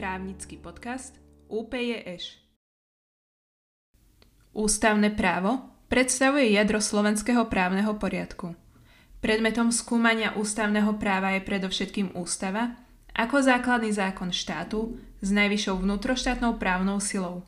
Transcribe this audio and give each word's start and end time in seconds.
právnický 0.00 0.56
podcast 0.56 1.12
UPJŠ. 1.52 2.40
Ústavné 4.56 5.12
právo 5.12 5.60
predstavuje 5.92 6.56
jadro 6.56 6.80
slovenského 6.80 7.44
právneho 7.52 7.92
poriadku. 8.00 8.56
Predmetom 9.20 9.68
skúmania 9.68 10.32
ústavného 10.40 10.96
práva 10.96 11.36
je 11.36 11.44
predovšetkým 11.44 12.16
ústava 12.16 12.80
ako 13.12 13.44
základný 13.44 13.92
zákon 13.92 14.32
štátu 14.32 14.96
s 15.20 15.28
najvyššou 15.36 15.84
vnútroštátnou 15.84 16.56
právnou 16.56 16.96
silou. 16.96 17.44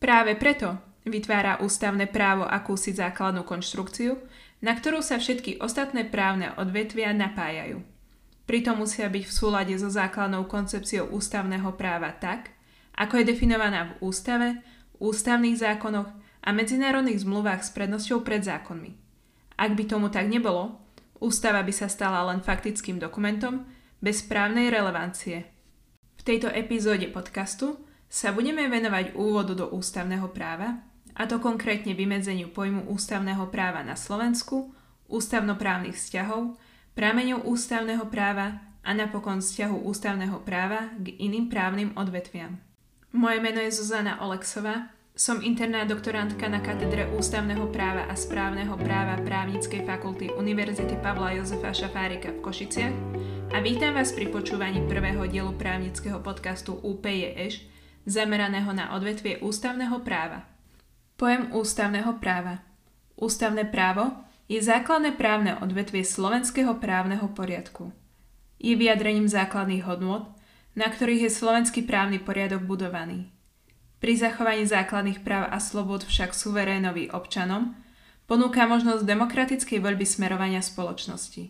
Práve 0.00 0.40
preto 0.40 0.80
vytvára 1.04 1.60
ústavné 1.60 2.08
právo 2.08 2.48
akúsi 2.48 2.96
základnú 2.96 3.44
konštrukciu, 3.44 4.16
na 4.64 4.72
ktorú 4.72 5.04
sa 5.04 5.20
všetky 5.20 5.60
ostatné 5.60 6.08
právne 6.08 6.56
odvetvia 6.56 7.12
napájajú. 7.12 7.84
Pritom 8.44 8.84
musia 8.84 9.08
byť 9.08 9.24
v 9.24 9.32
súlade 9.32 9.74
so 9.80 9.88
základnou 9.88 10.44
koncepciou 10.44 11.08
ústavného 11.08 11.72
práva 11.80 12.12
tak, 12.12 12.52
ako 12.94 13.20
je 13.20 13.28
definovaná 13.32 13.96
v 13.96 14.12
ústave, 14.12 14.48
ústavných 15.00 15.58
zákonoch 15.58 16.12
a 16.44 16.48
medzinárodných 16.52 17.24
zmluvách 17.24 17.64
s 17.64 17.72
prednosťou 17.72 18.20
pred 18.20 18.44
zákonmi. 18.44 18.92
Ak 19.56 19.72
by 19.72 19.84
tomu 19.88 20.12
tak 20.12 20.28
nebolo, 20.28 20.76
ústava 21.18 21.64
by 21.64 21.72
sa 21.72 21.88
stala 21.88 22.20
len 22.28 22.44
faktickým 22.44 23.00
dokumentom 23.00 23.64
bez 24.04 24.20
právnej 24.20 24.68
relevancie. 24.68 25.48
V 26.20 26.22
tejto 26.22 26.52
epizóde 26.52 27.08
podcastu 27.08 27.80
sa 28.12 28.30
budeme 28.30 28.68
venovať 28.68 29.16
úvodu 29.16 29.56
do 29.56 29.72
ústavného 29.72 30.28
práva, 30.30 30.84
a 31.14 31.30
to 31.30 31.38
konkrétne 31.38 31.94
vymedzeniu 31.94 32.50
pojmu 32.50 32.90
ústavného 32.90 33.48
práva 33.48 33.86
na 33.86 33.94
Slovensku, 33.94 34.74
ústavnoprávnych 35.06 35.94
vzťahov, 35.94 36.58
prámeňov 36.94 37.46
ústavného 37.46 38.06
práva 38.10 38.62
a 38.86 38.90
napokon 38.94 39.42
vzťahu 39.42 39.86
ústavného 39.86 40.40
práva 40.46 40.90
k 40.98 41.14
iným 41.18 41.50
právnym 41.50 41.94
odvetviam. 41.98 42.58
Moje 43.14 43.38
meno 43.38 43.62
je 43.62 43.70
Zuzana 43.74 44.18
Oleksová 44.22 44.94
som 45.14 45.38
interná 45.38 45.86
doktorantka 45.86 46.50
na 46.50 46.58
katedre 46.58 47.06
ústavného 47.14 47.70
práva 47.70 48.10
a 48.10 48.18
správneho 48.18 48.74
práva 48.74 49.14
Právnickej 49.22 49.86
fakulty 49.86 50.34
Univerzity 50.34 50.98
Pavla 50.98 51.38
Jozefa 51.38 51.70
Šafárika 51.70 52.34
v 52.34 52.42
Košiciach 52.42 52.94
a 53.54 53.62
vítam 53.62 53.94
vás 53.94 54.10
pri 54.10 54.26
počúvaní 54.34 54.82
prvého 54.90 55.22
dielu 55.30 55.54
právnického 55.54 56.18
podcastu 56.18 56.74
UPJŠ 56.74 57.62
zameraného 58.10 58.74
na 58.74 58.90
odvetvie 58.98 59.38
ústavného 59.38 60.02
práva. 60.02 60.50
Pojem 61.14 61.54
ústavného 61.54 62.18
práva 62.18 62.58
Ústavné 63.14 63.70
právo 63.70 64.10
je 64.48 64.60
základné 64.60 65.16
právne 65.16 65.56
odvetvie 65.60 66.04
slovenského 66.04 66.76
právneho 66.76 67.28
poriadku. 67.32 67.92
Je 68.60 68.76
vyjadrením 68.76 69.28
základných 69.28 69.84
hodnôt, 69.84 70.32
na 70.76 70.88
ktorých 70.88 71.28
je 71.28 71.30
slovenský 71.32 71.80
právny 71.84 72.20
poriadok 72.20 72.64
budovaný– 72.64 73.28
pri 74.04 74.20
zachovaní 74.20 74.68
základných 74.68 75.24
práv 75.24 75.48
a 75.48 75.56
slobod 75.56 76.04
však 76.04 76.36
suverénovi 76.36 77.08
občanom 77.08 77.72
ponúka 78.28 78.68
možnosť 78.68 79.00
demokratickej 79.00 79.80
voľby 79.80 80.04
smerovania 80.04 80.60
spoločnosti. 80.60 81.48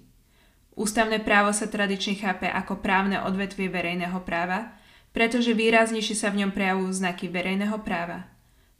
Ústavné 0.79 1.19
právo 1.19 1.51
sa 1.51 1.67
tradične 1.67 2.15
chápe 2.15 2.47
ako 2.47 2.79
právne 2.79 3.19
odvetvie 3.27 3.67
verejného 3.67 4.23
práva, 4.23 4.71
pretože 5.11 5.51
výraznejšie 5.51 6.15
sa 6.15 6.31
v 6.31 6.47
ňom 6.47 6.55
prejavujú 6.55 6.95
znaky 6.95 7.27
verejného 7.27 7.75
práva. 7.83 8.31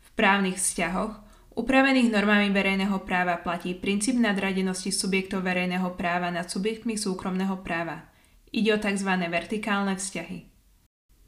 V 0.07 0.09
právnych 0.15 0.63
vzťahoch, 0.63 1.19
upravených 1.55 2.11
normami 2.11 2.51
verejného 2.51 2.99
práva 3.07 3.39
platí 3.39 3.75
princíp 3.79 4.19
nadradenosti 4.19 4.91
subjektov 4.91 5.47
verejného 5.47 5.95
práva 5.95 6.31
nad 6.31 6.51
subjektmi 6.51 6.99
súkromného 6.99 7.63
práva. 7.63 8.11
Ide 8.55 8.75
o 8.75 8.79
tzv. 8.79 9.11
vertikálne 9.31 9.99
vzťahy. 9.99 10.39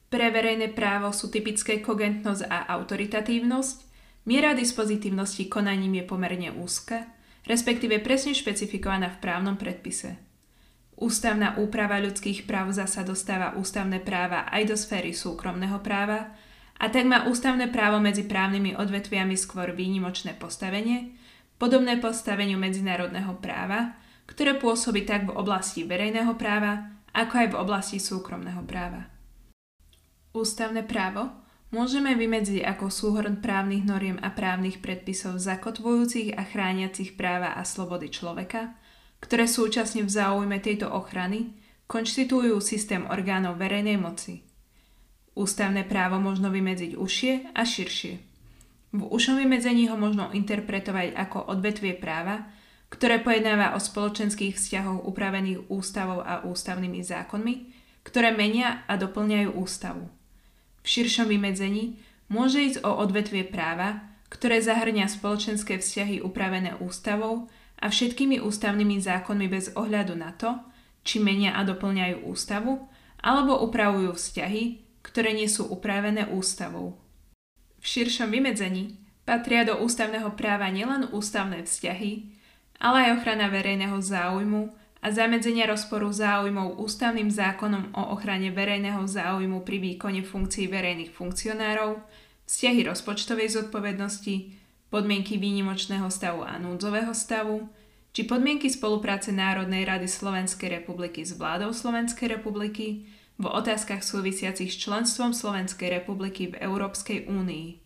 Pre 0.06 0.26
verejné 0.30 0.70
právo 0.70 1.10
sú 1.10 1.30
typické 1.30 1.82
kogentnosť 1.82 2.46
a 2.46 2.70
autoritatívnosť, 2.78 3.76
miera 4.30 4.54
dispozitívnosti 4.54 5.50
konaním 5.50 5.98
je 5.98 6.04
pomerne 6.06 6.50
úzka, 6.54 7.10
respektíve 7.46 7.98
presne 8.02 8.34
špecifikovaná 8.34 9.10
v 9.10 9.18
právnom 9.18 9.58
predpise. 9.58 10.18
Ústavná 10.96 11.58
úprava 11.60 11.98
ľudských 12.00 12.48
práv 12.48 12.72
zasa 12.72 13.04
dostáva 13.04 13.58
ústavné 13.58 14.00
práva 14.00 14.48
aj 14.48 14.62
do 14.64 14.76
sféry 14.78 15.12
súkromného 15.12 15.82
práva 15.84 16.32
a 16.76 16.92
tak 16.92 17.08
má 17.08 17.24
ústavné 17.24 17.72
právo 17.72 17.96
medzi 17.98 18.28
právnymi 18.28 18.76
odvetviami 18.76 19.36
skôr 19.36 19.72
výnimočné 19.72 20.36
postavenie, 20.36 21.16
podobné 21.56 21.96
postaveniu 21.96 22.60
medzinárodného 22.60 23.40
práva, 23.40 23.96
ktoré 24.28 24.60
pôsobí 24.60 25.08
tak 25.08 25.24
v 25.24 25.36
oblasti 25.36 25.88
verejného 25.88 26.36
práva, 26.36 26.92
ako 27.16 27.34
aj 27.40 27.48
v 27.48 27.58
oblasti 27.58 27.96
súkromného 27.96 28.60
práva. 28.68 29.08
Ústavné 30.36 30.84
právo 30.84 31.32
môžeme 31.72 32.12
vymedziť 32.12 32.60
ako 32.60 32.92
súhrn 32.92 33.40
právnych 33.40 33.88
noriem 33.88 34.20
a 34.20 34.28
právnych 34.28 34.84
predpisov 34.84 35.40
zakotvujúcich 35.40 36.36
a 36.36 36.44
chrániacich 36.44 37.16
práva 37.16 37.56
a 37.56 37.64
slobody 37.64 38.12
človeka, 38.12 38.76
ktoré 39.24 39.48
súčasne 39.48 40.04
v 40.04 40.12
záujme 40.12 40.60
tejto 40.60 40.92
ochrany 40.92 41.56
konštitujú 41.88 42.60
systém 42.60 43.08
orgánov 43.08 43.56
verejnej 43.56 43.96
moci. 43.96 44.45
Ústavné 45.36 45.84
právo 45.84 46.16
možno 46.16 46.48
vymedziť 46.48 46.96
užšie 46.96 47.52
a 47.52 47.60
širšie. 47.60 48.14
V 48.96 49.04
ušom 49.04 49.36
vymedzení 49.36 49.92
ho 49.92 50.00
možno 50.00 50.32
interpretovať 50.32 51.12
ako 51.12 51.52
odvetvie 51.52 51.92
práva, 51.92 52.48
ktoré 52.88 53.20
pojednáva 53.20 53.76
o 53.76 53.82
spoločenských 53.82 54.56
vzťahoch 54.56 55.04
upravených 55.04 55.68
ústavou 55.68 56.24
a 56.24 56.40
ústavnými 56.40 57.04
zákonmi, 57.04 57.54
ktoré 58.00 58.32
menia 58.32 58.88
a 58.88 58.96
doplňajú 58.96 59.60
ústavu. 59.60 60.08
V 60.80 60.86
širšom 60.88 61.28
vymedzení 61.28 62.00
môže 62.32 62.62
ísť 62.72 62.88
o 62.88 62.96
odvetvie 62.96 63.44
práva, 63.44 64.16
ktoré 64.32 64.64
zahrňa 64.64 65.04
spoločenské 65.10 65.76
vzťahy 65.76 66.24
upravené 66.24 66.80
ústavou 66.80 67.52
a 67.76 67.92
všetkými 67.92 68.40
ústavnými 68.40 69.04
zákonmi 69.04 69.46
bez 69.52 69.76
ohľadu 69.76 70.14
na 70.16 70.32
to, 70.32 70.56
či 71.04 71.20
menia 71.20 71.58
a 71.58 71.66
doplňajú 71.66 72.24
ústavu, 72.24 72.88
alebo 73.20 73.60
upravujú 73.66 74.16
vzťahy, 74.16 74.85
ktoré 75.06 75.30
nie 75.30 75.46
sú 75.46 75.70
upravené 75.70 76.26
ústavou. 76.34 76.98
V 77.78 77.86
širšom 77.86 78.34
vymedzení 78.34 78.98
patria 79.22 79.62
do 79.62 79.78
ústavného 79.78 80.34
práva 80.34 80.66
nielen 80.74 81.14
ústavné 81.14 81.62
vzťahy, 81.62 82.34
ale 82.82 83.06
aj 83.06 83.22
ochrana 83.22 83.46
verejného 83.46 84.02
záujmu, 84.02 84.74
a 85.06 85.12
zamedzenia 85.14 85.70
rozporu 85.70 86.10
záujmov 86.10 86.82
ústavným 86.82 87.30
zákonom 87.30 87.94
o 87.94 88.02
ochrane 88.18 88.50
verejného 88.50 89.06
záujmu 89.06 89.62
pri 89.62 89.78
výkone 89.78 90.26
funkcií 90.26 90.66
verejných 90.66 91.14
funkcionárov, 91.14 92.02
vzťahy 92.48 92.80
rozpočtovej 92.90 93.54
zodpovednosti, 93.54 94.34
podmienky 94.90 95.38
výnimočného 95.38 96.10
stavu 96.10 96.42
a 96.42 96.58
núdzového 96.58 97.14
stavu, 97.14 97.70
či 98.10 98.26
podmienky 98.26 98.66
spolupráce 98.66 99.30
Národnej 99.30 99.86
rady 99.86 100.10
Slovenskej 100.10 100.82
republiky 100.82 101.22
s 101.22 101.38
vládou 101.38 101.70
Slovenskej 101.70 102.40
republiky 102.40 103.06
v 103.36 103.44
otázkach 103.44 104.00
súvisiacich 104.00 104.72
s 104.72 104.80
členstvom 104.80 105.36
Slovenskej 105.36 106.00
republiky 106.00 106.52
v 106.52 106.60
Európskej 106.60 107.28
únii. 107.28 107.80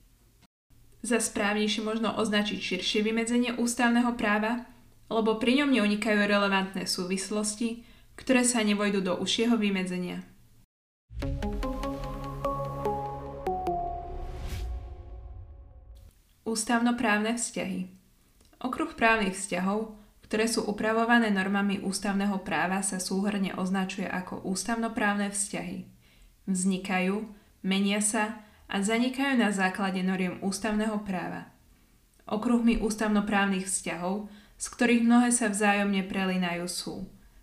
Za 1.03 1.19
správnejšie 1.19 1.83
možno 1.83 2.15
označiť 2.15 2.59
širšie 2.61 3.01
vymedzenie 3.03 3.57
ústavného 3.59 4.15
práva, 4.15 4.69
lebo 5.11 5.43
pri 5.43 5.65
ňom 5.65 5.75
neunikajú 5.75 6.23
relevantné 6.23 6.87
súvislosti, 6.87 7.83
ktoré 8.15 8.47
sa 8.47 8.63
nevojdu 8.63 9.03
do 9.03 9.17
užšieho 9.19 9.59
vymedzenia. 9.59 10.23
Ústavnoprávne 16.47 17.39
vzťahy 17.39 18.01
Okruh 18.61 18.93
právnych 18.93 19.41
vzťahov, 19.41 19.97
ktoré 20.31 20.47
sú 20.47 20.63
upravované 20.63 21.35
normami 21.35 21.83
ústavného 21.83 22.39
práva, 22.47 22.87
sa 22.87 23.03
súhrne 23.03 23.51
označuje 23.59 24.07
ako 24.07 24.47
ústavnoprávne 24.47 25.35
vzťahy. 25.35 25.91
Vznikajú, 26.47 27.27
menia 27.67 27.99
sa 27.99 28.39
a 28.71 28.79
zanikajú 28.79 29.43
na 29.43 29.51
základe 29.51 30.07
noriem 30.07 30.39
ústavného 30.39 31.03
práva. 31.03 31.51
Okruhmi 32.31 32.79
ústavnoprávnych 32.79 33.67
vzťahov 33.67 34.31
z 34.61 34.67
ktorých 34.77 35.03
mnohé 35.09 35.33
sa 35.33 35.49
vzájomne 35.49 36.05
prelinajú 36.05 36.69
sú 36.69 36.95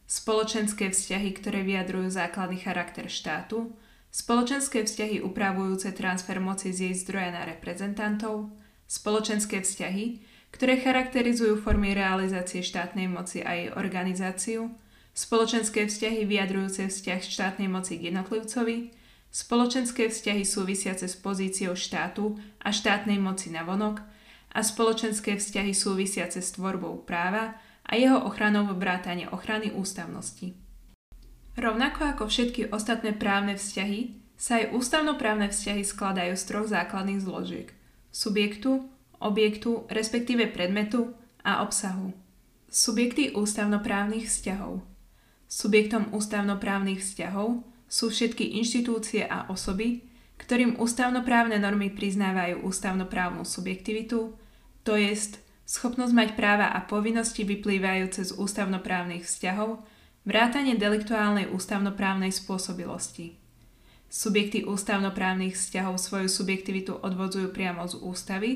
spoločenské 0.05 0.93
vzťahy, 0.93 1.33
ktoré 1.33 1.65
vyjadrujú 1.65 2.13
základný 2.13 2.61
charakter 2.61 3.09
štátu, 3.09 3.73
spoločenské 4.13 4.85
vzťahy 4.85 5.25
upravujúce 5.25 5.91
transfer 5.97 6.37
moci 6.37 6.71
z 6.71 6.87
jej 6.87 6.95
zdroja 6.95 7.33
na 7.33 7.43
reprezentantov, 7.49 8.53
spoločenské 8.85 9.65
vzťahy, 9.65 10.21
ktoré 10.51 10.79
charakterizujú 10.79 11.59
formy 11.59 11.93
realizácie 11.93 12.63
štátnej 12.63 13.07
moci 13.11 13.43
a 13.43 13.53
jej 13.53 13.69
organizáciu, 13.73 14.71
spoločenské 15.17 15.85
vzťahy 15.89 16.23
vyjadrujúce 16.25 16.87
vzťah 16.87 17.19
štátnej 17.23 17.69
moci 17.69 17.99
k 17.99 18.13
jednotlivcovi, 18.13 18.93
spoločenské 19.31 20.07
vzťahy 20.07 20.43
súvisiace 20.47 21.05
s 21.05 21.15
pozíciou 21.19 21.75
štátu 21.75 22.39
a 22.63 22.71
štátnej 22.71 23.19
moci 23.19 23.51
na 23.51 23.67
vonok, 23.67 24.01
a 24.57 24.65
spoločenské 24.65 25.37
vzťahy 25.37 25.75
súvisiace 25.75 26.41
s 26.41 26.57
tvorbou 26.57 27.05
práva 27.05 27.61
a 27.85 27.93
jeho 27.93 28.17
ochranou 28.25 28.65
v 28.73 28.79
vrátane 28.81 29.29
ochrany 29.29 29.69
ústavnosti. 29.69 30.57
Rovnako 31.53 32.17
ako 32.17 32.23
všetky 32.25 32.73
ostatné 32.73 33.13
právne 33.13 33.53
vzťahy, 33.53 34.17
sa 34.37 34.61
aj 34.61 34.73
ústavnoprávne 34.77 35.49
vzťahy 35.49 35.81
skladajú 35.81 36.33
z 36.37 36.43
troch 36.45 36.67
základných 36.69 37.21
zložiek. 37.21 37.73
Subjektu, 38.13 38.85
objektu, 39.19 39.85
respektíve 39.89 40.47
predmetu 40.51 41.13
a 41.43 41.63
obsahu. 41.63 42.13
Subjekty 42.67 43.31
ústavnoprávnych 43.31 44.27
vzťahov 44.27 44.83
Subjektom 45.47 46.11
ústavnoprávnych 46.11 46.99
vzťahov 46.99 47.63
sú 47.87 48.11
všetky 48.11 48.59
inštitúcie 48.59 49.23
a 49.23 49.47
osoby, 49.47 50.03
ktorým 50.35 50.75
ústavnoprávne 50.75 51.55
normy 51.55 51.87
priznávajú 51.87 52.67
ústavnoprávnu 52.67 53.47
subjektivitu, 53.47 54.35
to 54.83 54.93
jest 54.99 55.39
schopnosť 55.63 56.13
mať 56.13 56.29
práva 56.35 56.67
a 56.75 56.83
povinnosti 56.83 57.47
vyplývajúce 57.47 58.27
z 58.27 58.31
ústavnoprávnych 58.35 59.23
vzťahov, 59.23 59.87
vrátanie 60.27 60.75
deliktuálnej 60.75 61.47
ústavnoprávnej 61.47 62.35
spôsobilosti. 62.35 63.39
Subjekty 64.11 64.67
ústavnoprávnych 64.67 65.55
vzťahov 65.55 65.95
svoju 65.95 66.27
subjektivitu 66.27 66.99
odvodzujú 66.99 67.55
priamo 67.55 67.87
z 67.87 67.95
ústavy, 68.03 68.51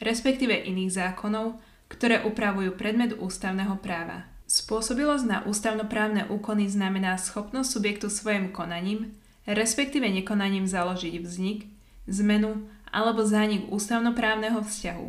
respektíve 0.00 0.52
iných 0.52 0.92
zákonov, 0.92 1.60
ktoré 1.86 2.22
upravujú 2.26 2.74
predmet 2.74 3.14
ústavného 3.16 3.78
práva. 3.78 4.26
Spôsobilosť 4.46 5.24
na 5.26 5.38
ústavnoprávne 5.42 6.30
úkony 6.30 6.70
znamená 6.70 7.18
schopnosť 7.18 7.66
subjektu 7.66 8.06
svojim 8.06 8.54
konaním, 8.54 9.18
respektíve 9.46 10.06
nekonaním 10.06 10.66
založiť 10.70 11.18
vznik, 11.22 11.66
zmenu 12.06 12.66
alebo 12.90 13.26
zánik 13.26 13.66
ústavnoprávneho 13.70 14.62
vzťahu. 14.62 15.08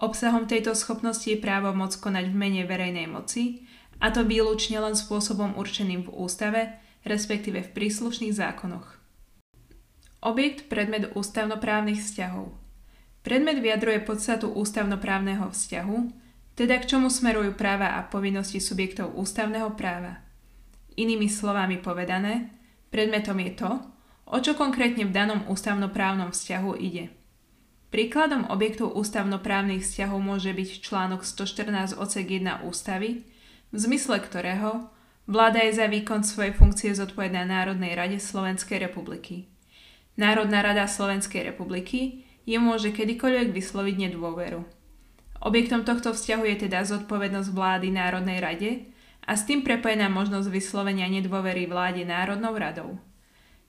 Obsahom 0.00 0.48
tejto 0.48 0.72
schopnosti 0.76 1.28
je 1.28 1.40
právo 1.40 1.72
moc 1.76 1.92
konať 1.96 2.32
v 2.32 2.36
mene 2.36 2.62
verejnej 2.64 3.08
moci, 3.08 3.68
a 4.00 4.08
to 4.08 4.24
výlučne 4.24 4.80
len 4.80 4.96
spôsobom 4.96 5.60
určeným 5.60 6.08
v 6.08 6.12
ústave, 6.16 6.80
respektíve 7.04 7.60
v 7.60 7.72
príslušných 7.76 8.32
zákonoch. 8.32 8.96
Objekt 10.24 10.72
predmet 10.72 11.12
ústavnoprávnych 11.16 12.00
vzťahov. 12.00 12.59
Predmet 13.20 13.60
vyjadruje 13.60 14.00
podstatu 14.00 14.48
ústavnoprávneho 14.48 15.52
vzťahu, 15.52 15.98
teda 16.56 16.80
k 16.80 16.88
čomu 16.96 17.12
smerujú 17.12 17.52
práva 17.52 17.96
a 17.96 18.04
povinnosti 18.04 18.60
subjektov 18.60 19.12
ústavného 19.16 19.76
práva. 19.76 20.24
Inými 20.96 21.28
slovami 21.28 21.80
povedané, 21.80 22.52
predmetom 22.88 23.36
je 23.40 23.52
to, 23.56 23.70
o 24.30 24.38
čo 24.40 24.56
konkrétne 24.56 25.04
v 25.04 25.12
danom 25.12 25.44
ústavnoprávnom 25.48 26.32
vzťahu 26.32 26.72
ide. 26.80 27.12
Príkladom 27.90 28.46
objektov 28.46 28.94
ústavnoprávnych 28.94 29.82
vzťahov 29.82 30.22
môže 30.22 30.54
byť 30.54 30.68
článok 30.78 31.26
114 31.26 31.98
odsek 31.98 32.38
1 32.38 32.62
ústavy, 32.62 33.26
v 33.74 33.76
zmysle 33.76 34.22
ktorého 34.22 34.86
vláda 35.26 35.66
je 35.66 35.74
za 35.74 35.86
výkon 35.90 36.22
svojej 36.22 36.54
funkcie 36.54 36.94
zodpovedná 36.94 37.42
Národnej 37.42 37.98
rade 37.98 38.22
Slovenskej 38.22 38.86
republiky. 38.86 39.50
Národná 40.14 40.62
rada 40.62 40.86
Slovenskej 40.86 41.50
republiky 41.50 42.29
je 42.44 42.58
môže 42.60 42.92
kedykoľvek 42.92 43.52
vysloviť 43.52 43.96
nedôveru. 44.08 44.60
Objektom 45.40 45.88
tohto 45.88 46.12
vzťahu 46.12 46.44
je 46.52 46.56
teda 46.68 46.84
zodpovednosť 46.84 47.48
vlády 47.56 47.88
Národnej 47.88 48.38
rade 48.44 48.70
a 49.24 49.32
s 49.40 49.48
tým 49.48 49.64
prepojená 49.64 50.12
možnosť 50.12 50.52
vyslovenia 50.52 51.08
nedôvery 51.08 51.64
vláde 51.64 52.04
Národnou 52.04 52.52
radou. 52.52 53.00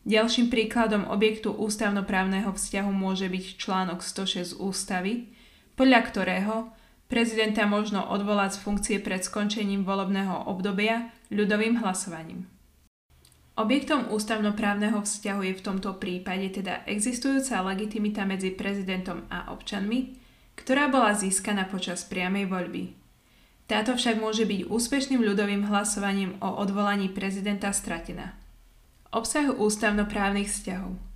Ďalším 0.04 0.52
príkladom 0.52 1.08
objektu 1.08 1.56
ústavnoprávneho 1.56 2.52
vzťahu 2.52 2.92
môže 2.92 3.30
byť 3.32 3.46
článok 3.56 4.04
106 4.04 4.60
ústavy, 4.60 5.32
podľa 5.80 6.00
ktorého 6.12 6.56
prezidenta 7.08 7.64
možno 7.64 8.04
odvolať 8.04 8.60
z 8.60 8.62
funkcie 8.68 8.98
pred 9.00 9.24
skončením 9.24 9.88
volebného 9.88 10.52
obdobia 10.52 11.14
ľudovým 11.32 11.80
hlasovaním. 11.80 12.51
Objektom 13.60 14.08
ústavnoprávneho 14.12 15.04
vzťahu 15.04 15.42
je 15.44 15.54
v 15.60 15.66
tomto 15.66 16.00
prípade 16.00 16.62
teda 16.62 16.88
existujúca 16.88 17.60
legitimita 17.68 18.24
medzi 18.24 18.56
prezidentom 18.56 19.28
a 19.28 19.52
občanmi, 19.52 20.16
ktorá 20.56 20.88
bola 20.88 21.12
získaná 21.12 21.68
počas 21.68 22.08
priamej 22.08 22.48
voľby. 22.48 22.84
Táto 23.68 23.96
však 23.96 24.20
môže 24.20 24.48
byť 24.48 24.68
úspešným 24.68 25.24
ľudovým 25.24 25.68
hlasovaním 25.68 26.36
o 26.44 26.60
odvolaní 26.60 27.12
prezidenta 27.12 27.72
stratená. 27.72 28.36
Obsah 29.12 29.52
ústavnoprávnych 29.52 30.48
vzťahov 30.48 31.12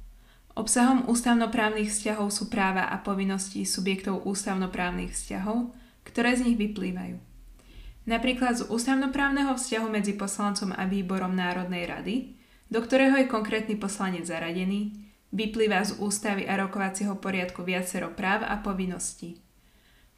Obsahom 0.55 1.11
ústavnoprávnych 1.11 1.91
vzťahov 1.91 2.31
sú 2.31 2.47
práva 2.47 2.87
a 2.87 3.03
povinnosti 3.03 3.67
subjektov 3.67 4.23
ústavnoprávnych 4.23 5.11
vzťahov, 5.11 5.75
ktoré 6.07 6.31
z 6.39 6.47
nich 6.47 6.55
vyplývajú. 6.55 7.34
Napríklad 8.05 8.61
z 8.61 8.69
ústavnoprávneho 8.69 9.57
vzťahu 9.57 9.87
medzi 9.89 10.13
poslancom 10.13 10.69
a 10.77 10.85
výborom 10.85 11.33
Národnej 11.33 11.89
rady, 11.89 12.15
do 12.69 12.81
ktorého 12.81 13.17
je 13.17 13.29
konkrétny 13.29 13.75
poslanec 13.81 14.29
zaradený, 14.29 14.93
vyplýva 15.33 15.81
z 15.81 15.97
ústavy 15.97 16.45
a 16.45 16.57
rokovacieho 16.61 17.17
poriadku 17.17 17.65
viacero 17.65 18.13
práv 18.13 18.45
a 18.45 18.61
povinností. 18.61 19.41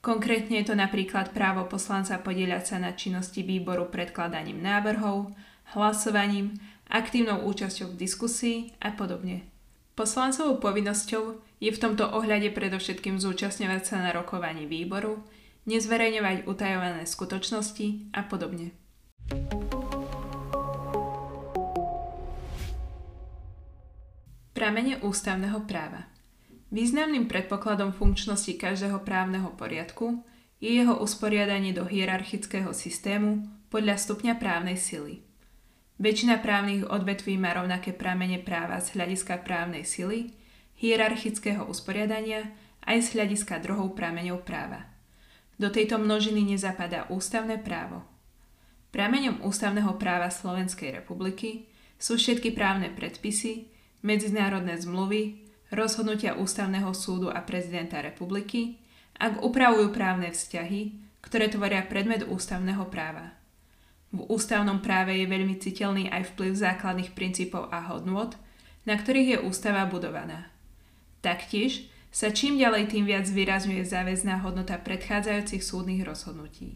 Konkrétne 0.04 0.62
je 0.62 0.72
to 0.72 0.76
napríklad 0.78 1.32
právo 1.32 1.66
poslanca 1.66 2.20
podieľať 2.22 2.64
sa 2.64 2.78
na 2.78 2.94
činnosti 2.94 3.42
výboru 3.42 3.90
predkladaním 3.90 4.62
návrhov, 4.62 5.34
hlasovaním, 5.76 6.56
aktívnou 6.88 7.44
účasťou 7.44 7.92
v 7.92 8.00
diskusii 8.00 8.58
a 8.80 8.96
podobne. 8.96 9.48
Poslancovou 9.98 10.62
povinnosťou 10.62 11.42
je 11.58 11.72
v 11.74 11.82
tomto 11.82 12.06
ohľade 12.06 12.54
predovšetkým 12.54 13.18
zúčastňovať 13.18 13.82
sa 13.84 13.96
na 14.00 14.14
rokovaní 14.14 14.70
výboru, 14.70 15.26
nezverejňovať 15.68 16.48
utajované 16.48 17.04
skutočnosti 17.04 18.16
a 18.16 18.24
podobne. 18.26 18.72
Pramene 24.56 24.98
ústavného 25.06 25.62
práva 25.70 26.10
Významným 26.68 27.32
predpokladom 27.32 27.96
funkčnosti 27.96 28.52
každého 28.60 29.00
právneho 29.08 29.56
poriadku 29.56 30.20
je 30.60 30.76
jeho 30.76 31.00
usporiadanie 31.00 31.72
do 31.72 31.88
hierarchického 31.88 32.76
systému 32.76 33.48
podľa 33.72 33.96
stupňa 33.96 34.36
právnej 34.36 34.76
sily. 34.76 35.24
Väčšina 35.96 36.44
právnych 36.44 36.84
odvetví 36.84 37.40
má 37.40 37.56
rovnaké 37.56 37.96
pramene 37.96 38.44
práva 38.44 38.84
z 38.84 39.00
hľadiska 39.00 39.48
právnej 39.48 39.88
sily, 39.88 40.36
hierarchického 40.76 41.64
usporiadania 41.66 42.52
aj 42.84 42.98
z 43.00 43.08
hľadiska 43.16 43.64
druhov 43.64 43.96
prameňov 43.96 44.44
práva. 44.44 44.97
Do 45.58 45.74
tejto 45.74 45.98
množiny 45.98 46.54
nezapadá 46.54 47.10
ústavné 47.10 47.58
právo. 47.58 48.06
Prameňom 48.94 49.42
ústavného 49.42 49.98
práva 49.98 50.30
Slovenskej 50.30 51.02
republiky 51.02 51.66
sú 51.98 52.16
všetky 52.16 52.54
právne 52.54 52.94
predpisy, 52.94 53.74
medzinárodné 54.06 54.78
zmluvy, 54.78 55.50
rozhodnutia 55.74 56.38
Ústavného 56.38 56.94
súdu 56.94 57.28
a 57.34 57.42
prezidenta 57.44 58.00
republiky, 58.00 58.80
ak 59.18 59.42
upravujú 59.42 59.92
právne 59.92 60.30
vzťahy, 60.30 60.94
ktoré 61.26 61.50
tvoria 61.50 61.84
predmet 61.84 62.24
ústavného 62.24 62.86
práva. 62.88 63.34
V 64.16 64.24
ústavnom 64.32 64.80
práve 64.80 65.20
je 65.20 65.28
veľmi 65.28 65.60
citeľný 65.60 66.08
aj 66.08 66.38
vplyv 66.38 66.54
základných 66.56 67.12
princípov 67.12 67.68
a 67.74 67.84
hodnôt, 67.92 68.32
na 68.88 68.96
ktorých 68.96 69.28
je 69.36 69.38
ústava 69.44 69.84
budovaná. 69.84 70.48
Taktiež 71.20 71.92
sa 72.18 72.34
čím 72.34 72.58
ďalej 72.58 72.90
tým 72.90 73.06
viac 73.06 73.30
vyrazňuje 73.30 73.86
záväzná 73.86 74.42
hodnota 74.42 74.74
predchádzajúcich 74.82 75.62
súdnych 75.62 76.02
rozhodnutí. 76.02 76.74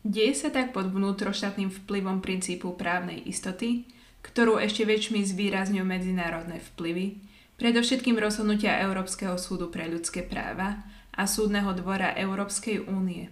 Deje 0.00 0.32
sa 0.32 0.48
tak 0.48 0.72
pod 0.72 0.88
vnútroštátnym 0.88 1.68
vplyvom 1.68 2.24
princípu 2.24 2.72
právnej 2.72 3.20
istoty, 3.28 3.84
ktorú 4.24 4.56
ešte 4.56 4.88
väčšmi 4.88 5.20
zvýrazňujú 5.20 5.84
medzinárodné 5.84 6.64
vplyvy, 6.72 7.20
predovšetkým 7.60 8.16
rozhodnutia 8.16 8.80
Európskeho 8.88 9.36
súdu 9.36 9.68
pre 9.68 9.84
ľudské 9.84 10.24
práva 10.24 10.80
a 11.12 11.28
Súdneho 11.28 11.68
dvora 11.76 12.16
Európskej 12.16 12.88
únie. 12.88 13.28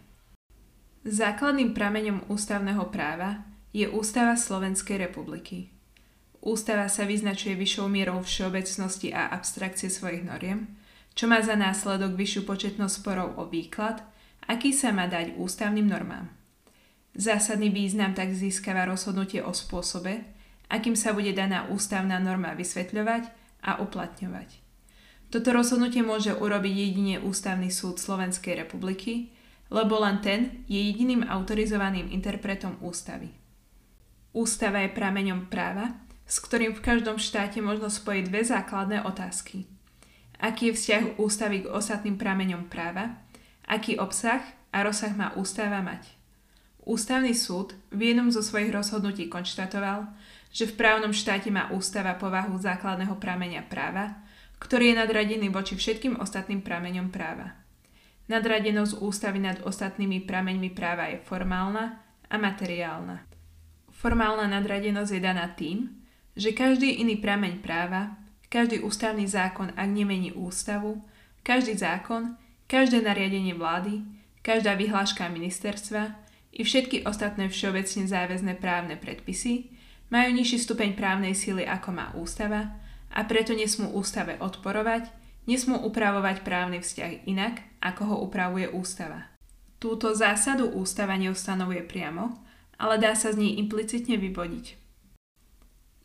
Základným 1.08 1.73
prameňom 1.73 2.28
ústavného 2.28 2.92
práva 2.92 3.40
je 3.73 3.88
Ústava 3.88 4.37
Slovenskej 4.37 5.08
republiky. 5.08 5.73
Ústava 6.44 6.92
sa 6.92 7.08
vyznačuje 7.08 7.56
vyššou 7.56 7.88
mierou 7.88 8.20
všeobecnosti 8.20 9.16
a 9.16 9.32
abstrakcie 9.32 9.88
svojich 9.88 10.20
noriem, 10.20 10.76
čo 11.16 11.25
má 11.25 11.40
za 11.40 11.56
následok 11.56 12.12
vyššiu 12.12 12.44
početnosť 12.44 12.94
sporov 13.00 13.40
o 13.40 13.49
výklad, 13.49 14.04
aký 14.44 14.76
sa 14.76 14.92
má 14.92 15.08
dať 15.08 15.40
ústavným 15.40 15.88
normám. 15.88 16.28
Zásadný 17.16 17.73
význam 17.73 18.12
tak 18.12 18.37
získava 18.37 18.85
rozhodnutie 18.85 19.40
o 19.40 19.56
spôsobe, 19.56 20.28
akým 20.68 20.92
sa 20.92 21.16
bude 21.16 21.32
daná 21.32 21.73
ústavná 21.73 22.20
norma 22.20 22.52
vysvetľovať 22.52 23.32
a 23.64 23.80
uplatňovať. 23.80 24.61
Toto 25.32 25.56
rozhodnutie 25.56 26.04
môže 26.04 26.37
urobiť 26.37 26.75
jedine 26.76 27.16
Ústavný 27.18 27.73
súd 27.73 27.99
Slovenskej 27.99 28.62
republiky, 28.62 29.32
lebo 29.73 29.99
len 29.99 30.23
ten 30.23 30.62
je 30.70 30.78
jediným 30.78 31.26
autorizovaným 31.26 32.12
interpretom 32.12 32.78
ústavy. 32.78 33.32
Ústava 34.37 34.85
je 34.85 34.94
prameňom 34.94 35.49
práva, 35.50 35.96
s 36.28 36.38
ktorým 36.38 36.76
v 36.76 36.85
každom 36.85 37.18
štáte 37.18 37.58
možno 37.58 37.90
spojiť 37.90 38.23
dve 38.28 38.44
základné 38.44 39.02
otázky– 39.02 39.64
aký 40.40 40.73
je 40.73 40.76
vzťah 40.76 41.02
ústavy 41.21 41.64
k 41.64 41.71
ostatným 41.73 42.21
prameňom 42.21 42.69
práva, 42.69 43.16
aký 43.66 43.97
obsah 43.97 44.40
a 44.73 44.85
rozsah 44.85 45.12
má 45.16 45.33
ústava 45.35 45.81
mať. 45.81 46.16
Ústavný 46.87 47.35
súd 47.35 47.75
v 47.90 48.14
jednom 48.14 48.31
zo 48.31 48.47
svojich 48.47 48.71
rozhodnutí 48.71 49.26
konštatoval, 49.26 50.07
že 50.55 50.71
v 50.71 50.76
právnom 50.78 51.11
štáte 51.11 51.50
má 51.50 51.69
ústava 51.75 52.14
povahu 52.14 52.55
základného 52.57 53.19
prameňa 53.19 53.66
práva, 53.66 54.23
ktorý 54.62 54.95
je 54.95 55.00
nadradený 55.02 55.49
voči 55.50 55.75
všetkým 55.75 56.23
ostatným 56.23 56.62
prameňom 56.62 57.11
práva. 57.11 57.59
Nadradenosť 58.26 59.02
ústavy 59.02 59.38
nad 59.43 59.59
ostatnými 59.62 60.25
prameňmi 60.25 60.71
práva 60.75 61.11
je 61.11 61.23
formálna 61.23 62.02
a 62.26 62.37
materiálna. 62.38 63.23
Formálna 63.90 64.50
nadradenosť 64.50 65.11
je 65.11 65.21
daná 65.23 65.47
tým, 65.55 65.90
že 66.37 66.52
každý 66.52 67.00
iný 67.00 67.16
prameň 67.16 67.62
práva, 67.62 68.19
každý 68.56 68.80
ústavný 68.80 69.28
zákon, 69.28 69.68
ak 69.76 69.84
nemení 69.84 70.32
ústavu, 70.32 71.04
každý 71.44 71.76
zákon, 71.76 72.40
každé 72.64 73.04
nariadenie 73.04 73.52
vlády, 73.52 74.00
každá 74.40 74.72
vyhláška 74.72 75.28
ministerstva 75.28 76.16
i 76.56 76.64
všetky 76.64 77.04
ostatné 77.04 77.52
všeobecne 77.52 78.08
záväzné 78.08 78.56
právne 78.56 78.96
predpisy 78.96 79.76
majú 80.08 80.32
nižší 80.32 80.56
stupeň 80.56 80.96
právnej 80.96 81.36
síly 81.36 81.68
ako 81.68 81.88
má 81.92 82.16
ústava 82.16 82.80
a 83.12 83.28
preto 83.28 83.52
nesmú 83.52 83.92
ústave 83.92 84.40
odporovať, 84.40 85.04
nesmú 85.44 85.76
upravovať 85.76 86.40
právny 86.40 86.80
vzťah 86.80 87.28
inak, 87.28 87.60
ako 87.84 88.02
ho 88.08 88.16
upravuje 88.25 88.72
ústava. 88.72 89.36
Túto 89.76 90.16
zásadu 90.16 90.72
ústava 90.72 91.12
neustanovuje 91.20 91.84
priamo, 91.84 92.40
ale 92.80 92.96
dá 92.96 93.12
sa 93.12 93.36
z 93.36 93.44
nej 93.44 93.60
implicitne 93.60 94.16
vyvodiť. 94.16 94.86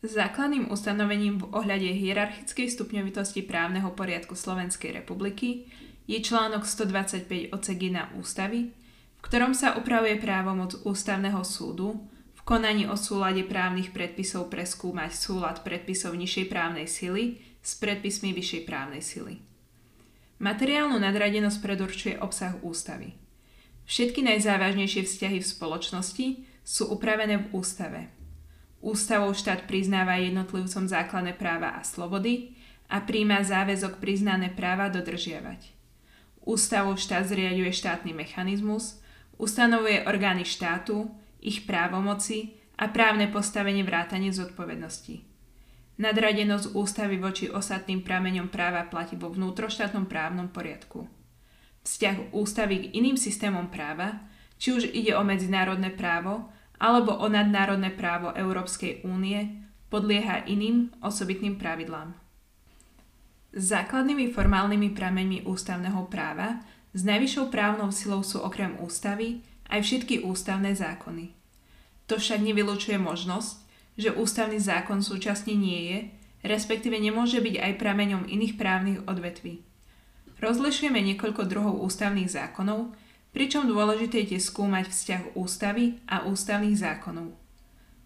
Základným 0.02 0.74
ustanovením 0.74 1.38
v 1.38 1.46
ohľade 1.54 1.86
hierarchickej 1.94 2.74
stupňovitosti 2.74 3.46
právneho 3.46 3.94
poriadku 3.94 4.34
Slovenskej 4.34 4.98
republiky 4.98 5.70
je 6.10 6.18
článok 6.18 6.66
125 6.66 7.54
ocegina 7.54 8.10
ústavy, 8.18 8.74
v 8.74 9.20
ktorom 9.22 9.54
sa 9.54 9.78
upravuje 9.78 10.18
právomoc 10.18 10.74
ústavného 10.82 11.46
súdu 11.46 12.02
v 12.34 12.40
konaní 12.42 12.90
o 12.90 12.98
súlade 12.98 13.46
právnych 13.46 13.94
predpisov 13.94 14.50
preskúmať 14.50 15.14
súlad 15.14 15.62
predpisov 15.62 16.18
nižšej 16.18 16.50
právnej 16.50 16.90
sily 16.90 17.38
s 17.62 17.78
predpismi 17.78 18.34
vyššej 18.34 18.62
právnej 18.66 19.06
sily. 19.06 19.38
Materiálnu 20.42 20.98
nadradenosť 20.98 21.62
predurčuje 21.62 22.14
obsah 22.18 22.58
ústavy. 22.66 23.14
Všetky 23.86 24.26
najzávažnejšie 24.26 25.06
vzťahy 25.06 25.38
v 25.38 25.46
spoločnosti 25.46 26.26
sú 26.66 26.90
upravené 26.90 27.46
v 27.46 27.46
ústave. 27.54 28.21
Ústavou 28.82 29.30
štát 29.30 29.70
priznáva 29.70 30.18
jednotlivcom 30.18 30.90
základné 30.90 31.38
práva 31.38 31.78
a 31.78 31.86
slobody 31.86 32.58
a 32.90 32.98
príjma 32.98 33.46
záväzok 33.46 34.02
priznané 34.02 34.50
práva 34.50 34.90
dodržiavať. 34.90 35.70
Ústavou 36.42 36.98
štát 36.98 37.30
zriaduje 37.30 37.70
štátny 37.70 38.10
mechanizmus, 38.10 38.98
ustanovuje 39.38 40.02
orgány 40.02 40.42
štátu, 40.42 41.14
ich 41.38 41.62
právomoci 41.62 42.58
a 42.74 42.90
právne 42.90 43.30
postavenie 43.30 43.86
vrátane 43.86 44.34
zodpovednosti. 44.34 45.22
Nadradenosť 46.02 46.74
ústavy 46.74 47.22
voči 47.22 47.46
ostatným 47.46 48.02
prameňom 48.02 48.50
práva 48.50 48.82
platí 48.90 49.14
vo 49.14 49.30
vnútroštátnom 49.30 50.10
právnom 50.10 50.50
poriadku. 50.50 51.06
Vzťah 51.86 52.34
ústavy 52.34 52.90
k 52.90 52.98
iným 52.98 53.14
systémom 53.14 53.70
práva 53.70 54.26
či 54.58 54.74
už 54.74 54.90
ide 54.90 55.14
o 55.14 55.22
medzinárodné 55.22 55.94
právo 55.94 56.50
alebo 56.82 57.14
o 57.14 57.30
nadnárodné 57.30 57.94
právo 57.94 58.34
Európskej 58.34 59.06
únie, 59.06 59.62
podlieha 59.86 60.50
iným 60.50 60.90
osobitným 60.98 61.54
pravidlám. 61.54 62.18
Základnými 63.54 64.34
formálnymi 64.34 64.90
prameňmi 64.90 65.38
ústavného 65.46 66.10
práva 66.10 66.58
s 66.90 67.06
najvyššou 67.06 67.54
právnou 67.54 67.94
silou 67.94 68.26
sú 68.26 68.42
okrem 68.42 68.74
ústavy 68.82 69.46
aj 69.70 69.80
všetky 69.86 70.26
ústavné 70.26 70.74
zákony. 70.74 71.30
To 72.10 72.18
však 72.18 72.42
nevylučuje 72.42 72.98
možnosť, 72.98 73.62
že 73.94 74.10
ústavný 74.16 74.58
zákon 74.58 75.04
súčasne 75.04 75.54
nie 75.54 75.80
je, 75.86 75.98
respektíve 76.42 76.98
nemôže 76.98 77.38
byť 77.38 77.56
aj 77.62 77.72
prameňom 77.78 78.26
iných 78.26 78.58
právnych 78.58 79.00
odvetví. 79.06 79.62
Rozlišujeme 80.42 80.98
niekoľko 80.98 81.46
druhov 81.46 81.84
ústavných 81.86 82.26
zákonov, 82.26 82.96
pričom 83.32 83.64
dôležité 83.64 84.28
je 84.28 84.38
skúmať 84.38 84.92
vzťah 84.92 85.22
ústavy 85.34 85.98
a 86.04 86.28
ústavných 86.28 86.76
zákonov. 86.76 87.32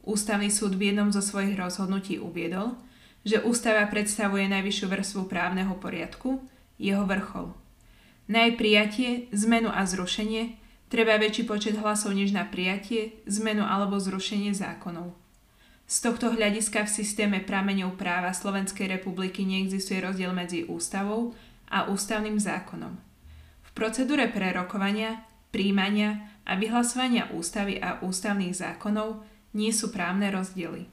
Ústavný 0.07 0.49
súd 0.55 0.79
v 0.79 0.95
jednom 0.95 1.11
zo 1.11 1.19
svojich 1.19 1.59
rozhodnutí 1.59 2.23
uviedol, 2.23 2.79
že 3.27 3.43
ústava 3.43 3.83
predstavuje 3.91 4.47
najvyššiu 4.47 4.87
vrstvu 4.87 5.23
právneho 5.27 5.75
poriadku, 5.83 6.47
jeho 6.79 7.03
vrchol. 7.03 7.51
Na 8.31 8.47
jej 8.47 8.55
prijatie, 8.55 9.11
zmenu 9.35 9.67
a 9.67 9.83
zrušenie 9.83 10.55
treba 10.87 11.19
väčší 11.19 11.43
počet 11.43 11.75
hlasov 11.75 12.15
než 12.15 12.31
na 12.31 12.47
prijatie, 12.47 13.19
zmenu 13.27 13.67
alebo 13.67 13.99
zrušenie 13.99 14.55
zákonov. 14.55 15.11
Z 15.91 16.07
tohto 16.07 16.35
hľadiska 16.35 16.87
v 16.87 16.95
systéme 17.03 17.39
prameňov 17.43 17.99
práva 17.99 18.31
Slovenskej 18.31 18.91
republiky 18.99 19.43
neexistuje 19.43 20.03
rozdiel 20.03 20.31
medzi 20.31 20.67
ústavou 20.67 21.35
a 21.67 21.91
ústavným 21.91 22.39
zákonom 22.39 23.06
procedúre 23.77 24.33
prerokovania, 24.33 25.29
príjmania 25.53 26.33
a 26.49 26.57
vyhlasovania 26.57 27.29
ústavy 27.37 27.77
a 27.77 28.01
ústavných 28.01 28.57
zákonov 28.57 29.21
nie 29.53 29.69
sú 29.69 29.93
právne 29.93 30.33
rozdiely. 30.33 30.89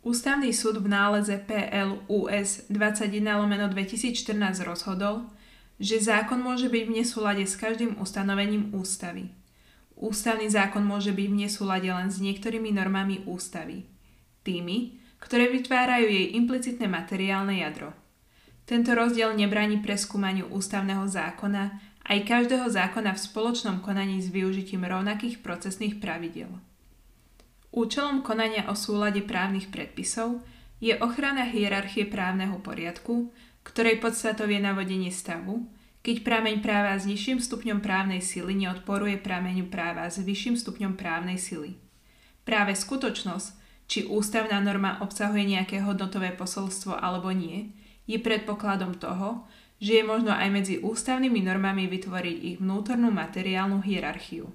Ústavný 0.00 0.48
súd 0.56 0.80
v 0.80 0.88
náleze 0.88 1.36
PLUS 1.44 2.72
21 2.72 3.36
lomeno 3.36 3.68
2014 3.68 4.32
rozhodol, 4.64 5.28
že 5.76 6.00
zákon 6.00 6.40
môže 6.40 6.72
byť 6.72 6.84
v 6.88 6.96
nesúlade 7.04 7.44
s 7.44 7.52
každým 7.60 8.00
ustanovením 8.00 8.72
ústavy. 8.72 9.28
Ústavný 10.00 10.48
zákon 10.48 10.80
môže 10.80 11.12
byť 11.12 11.26
v 11.28 11.38
nesúlade 11.44 11.88
len 11.92 12.08
s 12.08 12.16
niektorými 12.16 12.72
normami 12.72 13.28
ústavy. 13.28 13.84
Tými, 14.40 14.96
ktoré 15.20 15.52
vytvárajú 15.52 16.08
jej 16.08 16.32
implicitné 16.32 16.88
materiálne 16.88 17.60
jadro. 17.60 17.92
Tento 18.70 18.94
rozdiel 18.94 19.34
nebráni 19.34 19.82
preskúmaniu 19.82 20.46
ústavného 20.46 21.02
zákona 21.10 21.82
aj 22.06 22.18
každého 22.22 22.70
zákona 22.70 23.18
v 23.18 23.24
spoločnom 23.26 23.82
konaní 23.82 24.22
s 24.22 24.30
využitím 24.30 24.86
rovnakých 24.86 25.42
procesných 25.42 25.98
pravidel. 25.98 26.54
Účelom 27.74 28.22
konania 28.22 28.70
o 28.70 28.78
súlade 28.78 29.26
právnych 29.26 29.74
predpisov 29.74 30.46
je 30.78 30.94
ochrana 31.02 31.50
hierarchie 31.50 32.06
právneho 32.06 32.62
poriadku, 32.62 33.34
ktorej 33.66 33.98
podstatou 33.98 34.46
je 34.46 34.62
navodenie 34.62 35.10
stavu, 35.10 35.66
keď 36.06 36.22
prameň 36.22 36.62
práva 36.62 36.94
s 36.94 37.10
nižším 37.10 37.42
stupňom 37.42 37.82
právnej 37.82 38.22
sily 38.22 38.54
neodporuje 38.54 39.18
prameňu 39.18 39.66
práva 39.66 40.06
s 40.06 40.22
vyšším 40.22 40.54
stupňom 40.54 40.94
právnej 40.94 41.42
sily. 41.42 41.74
Práve 42.46 42.78
skutočnosť, 42.78 43.48
či 43.90 44.06
ústavná 44.06 44.62
norma 44.62 45.02
obsahuje 45.02 45.58
nejaké 45.58 45.82
hodnotové 45.82 46.30
posolstvo 46.38 46.94
alebo 46.94 47.34
nie, 47.34 47.74
je 48.06 48.18
predpokladom 48.20 48.96
toho, 48.96 49.44
že 49.80 50.00
je 50.00 50.04
možno 50.04 50.36
aj 50.36 50.48
medzi 50.52 50.74
ústavnými 50.80 51.40
normami 51.40 51.88
vytvoriť 51.88 52.36
ich 52.44 52.56
vnútornú 52.60 53.08
materiálnu 53.08 53.80
hierarchiu. 53.80 54.52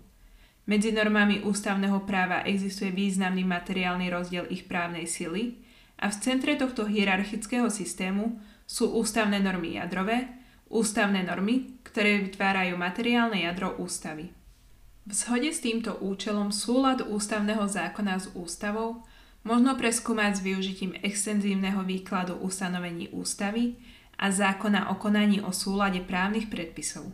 Medzi 0.65 0.93
normami 0.93 1.45
ústavného 1.45 2.05
práva 2.09 2.41
existuje 2.45 2.89
významný 2.89 3.45
materiálny 3.45 4.09
rozdiel 4.09 4.49
ich 4.49 4.65
právnej 4.65 5.05
sily 5.05 5.61
a 5.97 6.09
v 6.09 6.15
centre 6.21 6.57
tohto 6.57 6.89
hierarchického 6.89 7.69
systému 7.69 8.37
sú 8.65 8.97
ústavné 8.97 9.37
normy 9.41 9.77
jadrové, 9.77 10.25
ústavné 10.69 11.21
normy, 11.21 11.81
ktoré 11.85 12.21
vytvárajú 12.25 12.77
materiálne 12.81 13.45
jadro 13.45 13.77
ústavy. 13.77 14.33
V 15.05 15.11
shode 15.13 15.53
s 15.53 15.61
týmto 15.61 16.01
účelom 16.01 16.49
súlad 16.49 17.05
ústavného 17.05 17.69
zákona 17.69 18.17
s 18.17 18.33
ústavou 18.33 19.05
možno 19.45 19.77
preskúmať 19.77 20.31
s 20.35 20.41
využitím 20.41 20.97
extenzívneho 21.05 21.85
výkladu 21.85 22.41
ustanovení 22.41 23.13
ústavy 23.13 23.77
a 24.17 24.33
zákona 24.33 24.89
o 24.89 24.97
konaní 24.97 25.39
o 25.39 25.53
súlade 25.53 26.01
právnych 26.01 26.49
predpisov. 26.49 27.13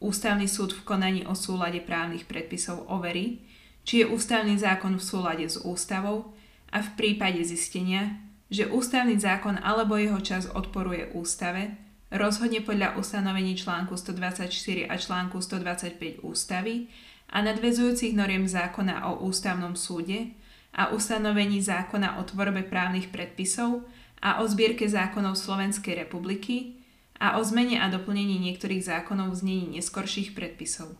Ústavný 0.00 0.48
súd 0.48 0.72
v 0.72 0.82
konaní 0.88 1.22
o 1.28 1.36
súlade 1.36 1.84
právnych 1.84 2.24
predpisov 2.24 2.88
overí, 2.88 3.44
či 3.84 4.00
je 4.00 4.08
ústavný 4.08 4.56
zákon 4.56 4.96
v 4.96 5.04
súlade 5.04 5.44
s 5.44 5.60
ústavou 5.60 6.32
a 6.72 6.80
v 6.80 6.88
prípade 6.96 7.44
zistenia, 7.44 8.16
že 8.48 8.64
ústavný 8.64 9.20
zákon 9.20 9.60
alebo 9.60 10.00
jeho 10.00 10.18
čas 10.24 10.48
odporuje 10.48 11.12
ústave, 11.12 11.76
rozhodne 12.08 12.64
podľa 12.64 12.96
ustanovení 12.96 13.54
článku 13.60 14.00
124 14.00 14.88
a 14.88 14.94
článku 14.96 15.36
125 15.44 16.24
ústavy 16.24 16.88
a 17.30 17.44
nadvezujúcich 17.44 18.16
noriem 18.16 18.48
zákona 18.48 19.12
o 19.12 19.28
ústavnom 19.28 19.76
súde 19.76 20.39
a 20.74 20.94
ustanovení 20.94 21.62
zákona 21.62 22.18
o 22.18 22.22
tvorbe 22.22 22.62
právnych 22.62 23.10
predpisov 23.10 23.84
a 24.22 24.40
o 24.40 24.48
zbierke 24.48 24.86
zákonov 24.86 25.34
Slovenskej 25.34 26.06
republiky 26.06 26.80
a 27.20 27.36
o 27.36 27.44
zmene 27.44 27.80
a 27.82 27.90
doplnení 27.92 28.38
niektorých 28.38 28.84
zákonov 28.84 29.34
v 29.34 29.40
znení 29.40 29.66
neskorších 29.76 30.32
predpisov. 30.32 30.96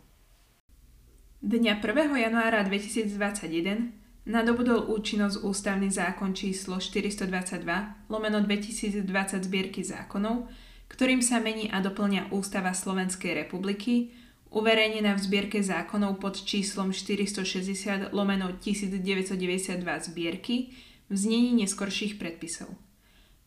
Dňa 1.40 1.80
1. 1.80 2.20
januára 2.20 2.60
2021 2.68 4.28
nadobudol 4.28 4.92
účinnosť 4.92 5.40
ústavný 5.40 5.88
zákon 5.88 6.36
číslo 6.36 6.76
422 6.76 7.64
lomeno 8.12 8.44
2020 8.44 9.08
zbierky 9.48 9.80
zákonov, 9.80 10.52
ktorým 10.92 11.24
sa 11.24 11.40
mení 11.40 11.72
a 11.72 11.80
doplňa 11.80 12.34
Ústava 12.36 12.76
Slovenskej 12.76 13.46
republiky, 13.46 14.12
uverejnená 14.50 15.14
v 15.14 15.22
zbierke 15.22 15.62
zákonov 15.62 16.18
pod 16.18 16.42
číslom 16.42 16.90
460 16.90 18.10
lomeno 18.10 18.50
1992 18.58 19.78
zbierky 19.82 20.74
v 21.10 21.14
znení 21.14 21.54
neskorších 21.62 22.18
predpisov. 22.18 22.74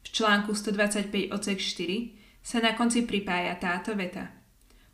V 0.03 0.07
článku 0.11 0.55
125 0.55 1.31
odsek 1.31 1.59
4 1.59 2.43
sa 2.43 2.59
na 2.59 2.75
konci 2.75 3.07
pripája 3.07 3.55
táto 3.55 3.95
veta. 3.95 4.31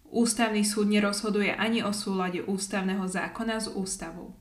Ústavný 0.09 0.65
súd 0.65 0.89
nerozhoduje 0.89 1.53
ani 1.53 1.85
o 1.85 1.93
súlade 1.93 2.41
ústavného 2.41 3.05
zákona 3.05 3.61
s 3.61 3.69
ústavou. 3.69 4.33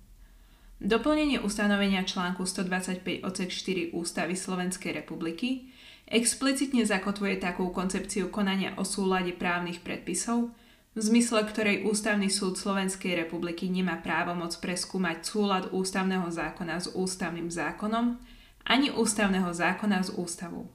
Doplnenie 0.81 1.43
ustanovenia 1.43 2.05
článku 2.05 2.47
125 2.47 3.27
odsek 3.27 3.51
4 3.51 3.93
Ústavy 3.93 4.39
Slovenskej 4.39 5.05
republiky 5.05 5.69
explicitne 6.07 6.87
zakotvuje 6.87 7.37
takú 7.43 7.69
koncepciu 7.75 8.33
konania 8.33 8.73
o 8.79 8.85
súlade 8.87 9.35
právnych 9.35 9.83
predpisov, 9.85 10.55
v 10.99 11.03
zmysle 11.03 11.47
ktorej 11.47 11.87
Ústavný 11.87 12.27
súd 12.27 12.59
Slovenskej 12.59 13.15
republiky 13.15 13.71
nemá 13.71 14.03
právomoc 14.03 14.51
preskúmať 14.59 15.23
súlad 15.23 15.65
ústavného 15.71 16.27
zákona 16.27 16.83
s 16.83 16.91
ústavným 16.91 17.47
zákonom 17.47 18.19
ani 18.67 18.91
ústavného 18.91 19.55
zákona 19.55 20.03
s 20.03 20.11
ústavou. 20.19 20.67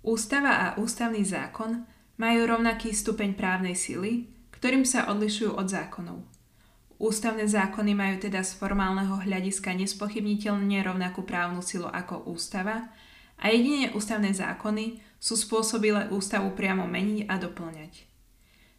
Ústava 0.00 0.64
a 0.64 0.66
ústavný 0.80 1.20
zákon 1.20 1.84
majú 2.16 2.40
rovnaký 2.48 2.96
stupeň 2.96 3.36
právnej 3.36 3.76
sily, 3.76 4.32
ktorým 4.56 4.88
sa 4.88 5.12
odlišujú 5.12 5.52
od 5.52 5.68
zákonov– 5.68 6.18
Ústavné 6.96 7.44
zákony 7.44 7.92
majú 7.92 8.16
teda 8.24 8.40
z 8.40 8.56
formálneho 8.56 9.20
hľadiska 9.20 9.76
nespochybniteľne 9.76 10.80
rovnakú 10.80 11.28
právnu 11.28 11.60
silu 11.60 11.92
ako 11.92 12.24
ústava 12.32 12.88
a 13.36 13.52
jedine 13.52 13.92
ústavné 13.92 14.32
zákony 14.32 15.04
sú 15.20 15.36
spôsobile 15.36 16.08
ústavu 16.08 16.56
priamo 16.56 16.88
meniť 16.88 17.28
a 17.28 17.36
doplňať. 17.36 18.05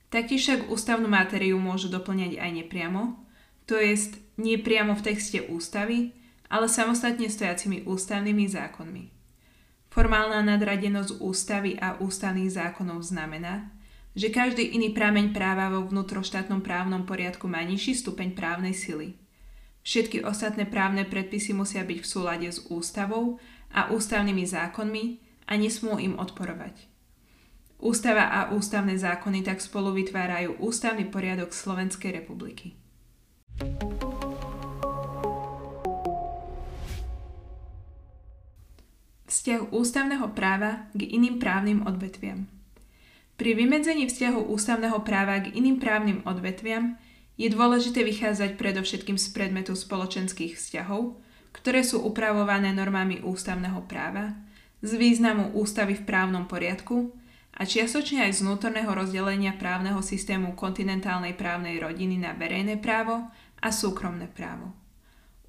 Taktiež 0.08 0.48
však 0.48 0.72
ústavnú 0.72 1.12
materiu 1.12 1.60
môžu 1.60 1.92
doplňať 1.92 2.40
aj 2.40 2.52
nepriamo, 2.64 3.20
to 3.68 3.76
jest 3.76 4.16
nie 4.40 4.56
priamo 4.56 4.96
v 4.96 5.06
texte 5.12 5.44
ústavy, 5.44 6.16
ale 6.48 6.72
samostatne 6.72 7.28
stojacimi 7.28 7.84
ústavnými 7.84 8.48
zákonmi. 8.48 9.04
Formálna 9.92 10.46
nadradenosť 10.46 11.20
ústavy 11.20 11.76
a 11.76 12.00
ústavných 12.00 12.54
zákonov 12.54 13.04
znamená, 13.04 13.68
že 14.18 14.32
každý 14.32 14.74
iný 14.74 14.96
prameň 14.96 15.36
práva 15.36 15.70
vo 15.70 15.84
vnútroštátnom 15.86 16.64
právnom 16.64 17.04
poriadku 17.04 17.46
má 17.52 17.62
nižší 17.62 18.00
stupeň 18.00 18.34
právnej 18.34 18.74
sily. 18.74 19.20
Všetky 19.84 20.24
ostatné 20.24 20.66
právne 20.66 21.04
predpisy 21.04 21.52
musia 21.52 21.84
byť 21.84 22.00
v 22.02 22.08
súlade 22.08 22.50
s 22.50 22.64
ústavou 22.72 23.40
a 23.72 23.92
ústavnými 23.92 24.48
zákonmi 24.48 25.04
a 25.48 25.54
nesmú 25.56 26.00
im 26.00 26.16
odporovať. 26.16 26.97
Ústava 27.78 28.30
a 28.34 28.40
ústavné 28.52 28.98
zákony 28.98 29.46
tak 29.46 29.62
spolu 29.62 29.94
vytvárajú 29.94 30.58
ústavný 30.58 31.06
poriadok 31.08 31.54
Slovenskej 31.54 32.22
republiky. 32.22 32.74
Vzťah 39.30 39.72
ústavného 39.72 40.34
práva 40.34 40.90
k 40.98 41.02
iným 41.06 41.38
právnym 41.38 41.86
odvetviam– 41.86 42.50
pri 43.38 43.54
vymedzení 43.54 44.10
vzťahu 44.10 44.50
ústavného 44.50 44.98
práva 45.06 45.38
k 45.38 45.54
iným 45.54 45.78
právnym 45.78 46.26
odvetviam 46.26 46.98
je 47.38 47.54
dôležité 47.54 48.02
vychádzať 48.02 48.58
predovšetkým 48.58 49.14
z 49.14 49.30
predmetu 49.30 49.78
spoločenských 49.78 50.58
vzťahov, 50.58 51.22
ktoré 51.54 51.86
sú 51.86 52.02
upravované 52.02 52.74
normami 52.74 53.22
ústavného 53.22 53.86
práva, 53.86 54.34
z 54.82 54.98
významu 54.98 55.54
ústavy 55.54 55.94
v 55.94 56.06
právnom 56.10 56.50
poriadku 56.50 57.14
a 57.58 57.66
čiastočne 57.66 58.30
aj 58.30 58.38
z 58.38 58.40
vnútorného 58.46 58.94
rozdelenia 58.94 59.58
právneho 59.58 59.98
systému 60.06 60.54
kontinentálnej 60.54 61.34
právnej 61.34 61.82
rodiny 61.82 62.22
na 62.22 62.38
verejné 62.38 62.78
právo 62.78 63.34
a 63.58 63.74
súkromné 63.74 64.30
právo. 64.30 64.78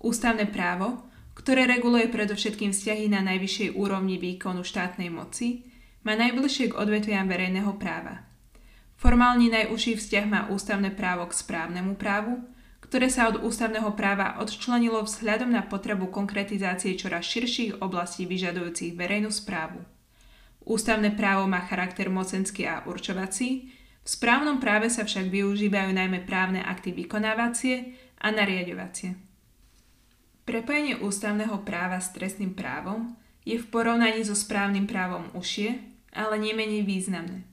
Ústavné 0.00 0.48
právo, 0.48 1.04
ktoré 1.36 1.68
reguluje 1.68 2.08
predovšetkým 2.08 2.72
vzťahy 2.72 3.12
na 3.12 3.20
najvyššej 3.20 3.76
úrovni 3.76 4.16
výkonu 4.16 4.64
štátnej 4.64 5.12
moci, 5.12 5.68
má 6.00 6.16
najbližšie 6.16 6.72
k 6.72 6.78
odvetviam 6.80 7.28
verejného 7.28 7.76
práva. 7.76 8.24
Formálne 8.96 9.52
najúžší 9.52 10.00
vzťah 10.00 10.26
má 10.26 10.40
ústavné 10.48 10.90
právo 10.90 11.28
k 11.28 11.36
správnemu 11.36 11.94
právu, 11.94 12.40
ktoré 12.80 13.12
sa 13.12 13.28
od 13.28 13.44
ústavného 13.44 13.92
práva 13.92 14.40
odčlenilo 14.40 15.04
vzhľadom 15.04 15.52
na 15.52 15.60
potrebu 15.60 16.08
konkretizácie 16.08 16.96
čoraz 16.96 17.28
širších 17.28 17.84
oblastí 17.84 18.24
vyžadujúcich 18.24 18.96
verejnú 18.96 19.28
správu. 19.28 19.84
Ústavné 20.68 21.16
právo 21.16 21.48
má 21.48 21.64
charakter 21.64 22.12
mocenský 22.12 22.68
a 22.68 22.84
určovací, 22.84 23.72
v 24.04 24.08
správnom 24.08 24.60
práve 24.60 24.92
sa 24.92 25.08
však 25.08 25.32
využívajú 25.32 25.96
najmä 25.96 26.28
právne 26.28 26.60
akty 26.60 26.92
vykonávacie 26.92 27.96
a 28.20 28.28
nariadovacie. 28.28 29.16
Prepojenie 30.44 31.00
ústavného 31.00 31.64
práva 31.64 31.96
s 32.04 32.12
trestným 32.12 32.52
právom 32.52 33.16
je 33.48 33.56
v 33.56 33.64
porovnaní 33.72 34.20
so 34.28 34.36
správnym 34.36 34.84
právom 34.84 35.32
užšie, 35.32 35.80
ale 36.12 36.36
nemenej 36.36 36.84
významné. 36.84 37.48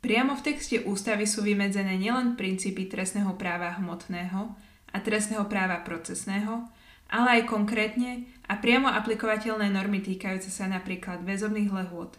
Priamo 0.00 0.32
v 0.32 0.44
texte 0.56 0.80
ústavy 0.80 1.28
sú 1.28 1.44
vymedzené 1.44 2.00
nielen 2.00 2.40
princípy 2.40 2.88
trestného 2.88 3.36
práva 3.36 3.76
hmotného 3.76 4.56
a 4.88 4.96
trestného 4.96 5.44
práva 5.44 5.84
procesného, 5.84 6.64
ale 7.12 7.44
aj 7.44 7.52
konkrétne 7.52 8.24
a 8.48 8.56
priamo 8.56 8.88
aplikovateľné 8.88 9.68
normy 9.68 10.00
týkajúce 10.00 10.48
sa 10.48 10.64
napríklad 10.64 11.20
väzobných 11.20 11.68
lehôd. 11.68 12.16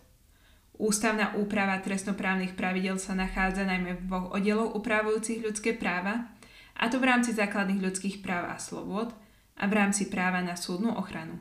Ústavná 0.81 1.37
úprava 1.37 1.77
trestnoprávnych 1.77 2.57
pravidel 2.57 2.97
sa 2.97 3.13
nachádza 3.13 3.69
najmä 3.69 4.01
v 4.01 4.05
dvoch 4.09 4.33
oddeloch 4.33 4.73
upravujúcich 4.73 5.45
ľudské 5.45 5.77
práva, 5.77 6.33
a 6.73 6.89
to 6.89 6.97
v 6.97 7.05
rámci 7.05 7.37
základných 7.37 7.85
ľudských 7.85 8.25
práv 8.25 8.49
a 8.49 8.57
slobôd 8.57 9.13
a 9.61 9.69
v 9.69 9.77
rámci 9.77 10.09
práva 10.09 10.41
na 10.41 10.57
súdnu 10.57 10.89
ochranu. 10.97 11.37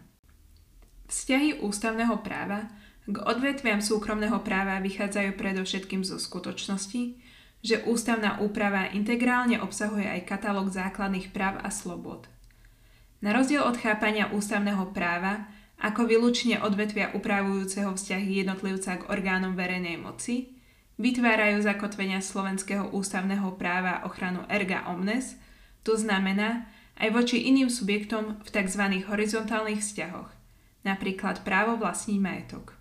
Vzťahy 1.08 1.64
ústavného 1.64 2.20
práva 2.20 2.68
k 3.08 3.16
odvetviam 3.16 3.80
súkromného 3.80 4.44
práva 4.44 4.76
vychádzajú 4.84 5.32
predovšetkým 5.40 6.04
zo 6.04 6.20
skutočnosti, 6.20 7.16
že 7.64 7.80
ústavná 7.88 8.44
úprava 8.44 8.92
integrálne 8.92 9.56
obsahuje 9.56 10.04
aj 10.04 10.28
katalóg 10.28 10.68
základných 10.68 11.32
práv 11.32 11.64
a 11.64 11.72
slobod. 11.72 12.28
Na 13.24 13.32
rozdiel 13.32 13.64
od 13.64 13.80
chápania 13.80 14.28
ústavného 14.36 14.92
práva 14.92 15.48
ako 15.80 16.04
vylúčne 16.04 16.60
odvetvia 16.60 17.16
upravujúceho 17.16 17.96
vzťahy 17.96 18.44
jednotlivca 18.44 19.00
k 19.00 19.08
orgánom 19.08 19.56
verejnej 19.56 19.96
moci, 19.96 20.52
vytvárajú 21.00 21.64
zakotvenia 21.64 22.20
slovenského 22.20 22.92
ústavného 22.92 23.56
práva 23.56 24.04
ochranu 24.04 24.44
erga 24.52 24.84
omnes, 24.92 25.40
to 25.80 25.96
znamená 25.96 26.68
aj 27.00 27.08
voči 27.16 27.48
iným 27.48 27.72
subjektom 27.72 28.44
v 28.44 28.48
tzv. 28.52 28.82
horizontálnych 29.08 29.80
vzťahoch, 29.80 30.28
napríklad 30.84 31.40
právo 31.40 31.80
vlastniť 31.80 32.18
majetok. 32.20 32.76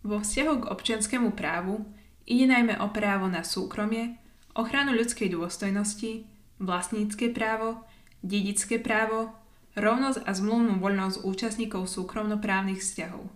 Vo 0.00 0.24
vzťahu 0.24 0.64
k 0.64 0.68
občianskému 0.72 1.36
právu 1.36 1.84
ide 2.24 2.48
najmä 2.48 2.80
o 2.80 2.88
právo 2.88 3.28
na 3.28 3.44
súkromie, 3.44 4.16
ochranu 4.56 4.96
ľudskej 4.96 5.36
dôstojnosti, 5.36 6.24
vlastnícke 6.56 7.28
právo, 7.36 7.84
dedické 8.24 8.80
právo, 8.80 9.36
rovnosť 9.78 10.26
a 10.26 10.30
zmluvnú 10.34 10.82
voľnosť 10.82 11.22
účastníkov 11.22 11.86
súkromnoprávnych 11.86 12.82
vzťahov. 12.82 13.28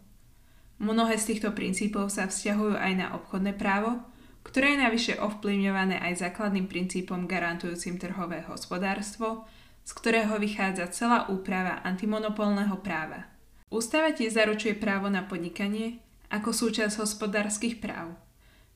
Mnohé 0.83 1.15
z 1.19 1.35
týchto 1.35 1.55
princípov 1.55 2.11
sa 2.11 2.27
vzťahujú 2.27 2.75
aj 2.75 2.93
na 2.99 3.07
obchodné 3.15 3.55
právo, 3.55 4.03
ktoré 4.45 4.77
je 4.77 4.85
navyše 4.85 5.15
ovplyvňované 5.17 6.03
aj 6.03 6.29
základným 6.29 6.69
princípom 6.69 7.25
garantujúcim 7.25 7.97
trhové 7.97 8.45
hospodárstvo, 8.45 9.49
z 9.85 9.91
ktorého 9.95 10.37
vychádza 10.37 10.91
celá 10.93 11.31
úprava 11.33 11.81
antimonopolného 11.87 12.77
práva. 12.85 13.29
Ústava 13.73 14.13
tiež 14.13 14.37
zaručuje 14.37 14.77
právo 14.77 15.09
na 15.09 15.25
podnikanie, 15.25 16.05
ako 16.29 16.53
súčasť 16.53 17.01
hospodárskych 17.01 17.81
práv. 17.81 18.13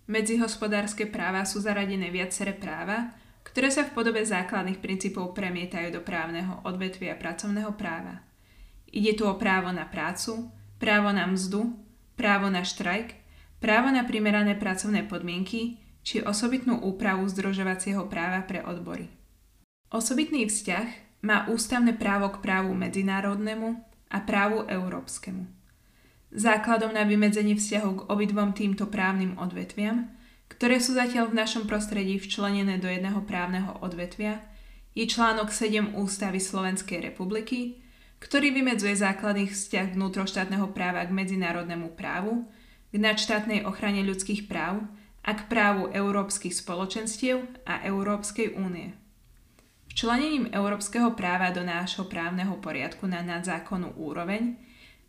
Medzi 0.08 0.40
hospodárske 0.40 1.04
práva 1.04 1.44
sú 1.44 1.60
zaradené 1.60 2.08
viaceré 2.08 2.56
práva, 2.56 3.12
ktoré 3.58 3.74
sa 3.74 3.82
v 3.82 3.90
podobe 3.90 4.22
základných 4.22 4.78
princípov 4.78 5.34
premietajú 5.34 5.90
do 5.90 5.98
právneho 5.98 6.62
odvetvia 6.62 7.18
pracovného 7.18 7.74
práva. 7.74 8.22
Ide 8.86 9.18
tu 9.18 9.26
o 9.26 9.34
právo 9.34 9.74
na 9.74 9.82
prácu, 9.82 10.46
právo 10.78 11.10
na 11.10 11.26
mzdu, 11.26 11.74
právo 12.14 12.46
na 12.54 12.62
štrajk, 12.62 13.18
právo 13.58 13.90
na 13.90 14.06
primerané 14.06 14.54
pracovné 14.54 15.10
podmienky 15.10 15.82
či 16.06 16.22
osobitnú 16.22 16.78
úpravu 16.86 17.26
združovacieho 17.26 18.06
práva 18.06 18.46
pre 18.46 18.62
odbory. 18.62 19.10
Osobitný 19.90 20.46
vzťah 20.46 21.18
má 21.26 21.50
ústavné 21.50 21.98
právo 21.98 22.30
k 22.30 22.38
právu 22.38 22.70
medzinárodnému 22.78 23.74
a 24.06 24.22
právu 24.22 24.70
európskemu. 24.70 25.50
Základom 26.30 26.94
na 26.94 27.02
vymedzenie 27.02 27.58
vzťahu 27.58 27.90
k 27.90 28.06
obidvom 28.06 28.54
týmto 28.54 28.86
právnym 28.86 29.34
odvetviam, 29.34 30.14
ktoré 30.48 30.80
sú 30.80 30.96
zatiaľ 30.96 31.30
v 31.30 31.38
našom 31.44 31.64
prostredí 31.68 32.16
včlenené 32.16 32.80
do 32.80 32.88
jedného 32.88 33.22
právneho 33.24 33.76
odvetvia, 33.84 34.42
je 34.98 35.06
článok 35.06 35.54
7 35.54 35.94
Ústavy 35.94 36.42
Slovenskej 36.42 37.04
republiky, 37.12 37.78
ktorý 38.18 38.50
vymedzuje 38.50 38.98
základný 38.98 39.46
vzťah 39.46 39.94
vnútroštátneho 39.94 40.74
práva 40.74 41.06
k 41.06 41.14
medzinárodnému 41.14 41.94
právu, 41.94 42.50
k 42.90 42.96
nadštátnej 42.98 43.62
ochrane 43.62 44.02
ľudských 44.02 44.50
práv 44.50 44.82
a 45.22 45.30
k 45.38 45.46
právu 45.46 45.92
európskych 45.94 46.56
spoločenstiev 46.56 47.44
a 47.68 47.84
Európskej 47.86 48.58
únie. 48.58 48.96
Včlenením 49.92 50.50
európskeho 50.50 51.14
práva 51.14 51.50
do 51.54 51.62
nášho 51.62 52.06
právneho 52.06 52.58
poriadku 52.58 53.06
na 53.06 53.22
nadzákonnú 53.22 53.98
úroveň 53.98 54.58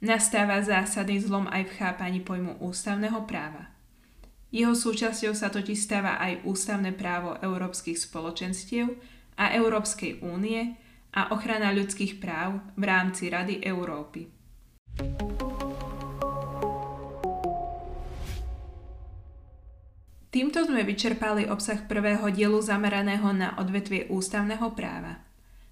nastáva 0.02 0.62
zásadný 0.62 1.21
zlom 1.21 1.45
aj 1.49 1.69
v 1.69 1.75
chápaní 1.78 2.19
pojmu 2.21 2.62
ústavného 2.62 3.25
práva. 3.25 3.79
Jeho 4.50 4.74
súčasťou 4.74 5.38
sa 5.38 5.54
totiž 5.54 5.78
stáva 5.78 6.18
aj 6.18 6.42
ústavné 6.42 6.90
právo 6.98 7.38
európskych 7.38 8.02
spoločenstiev 8.02 8.90
a 9.38 9.54
Európskej 9.54 10.26
únie 10.26 10.74
a 11.14 11.30
ochrana 11.30 11.70
ľudských 11.70 12.18
práv 12.18 12.58
v 12.74 12.84
rámci 12.90 13.30
Rady 13.30 13.62
Európy. 13.62 14.26
Týmto 20.30 20.66
sme 20.66 20.86
vyčerpali 20.86 21.50
obsah 21.50 21.86
prvého 21.86 22.30
dielu 22.30 22.58
zameraného 22.62 23.30
na 23.34 23.58
odvetvie 23.58 24.10
ústavného 24.10 24.74
práva. 24.74 25.26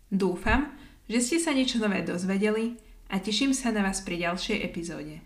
Dúfam, 0.10 0.74
že 1.10 1.22
ste 1.22 1.38
sa 1.42 1.54
niečo 1.54 1.82
nové 1.82 2.06
dozvedeli 2.06 2.78
a 3.10 3.18
teším 3.18 3.58
sa 3.58 3.74
na 3.74 3.86
vás 3.86 4.06
pri 4.06 4.22
ďalšej 4.26 4.58
epizóde. 4.62 5.22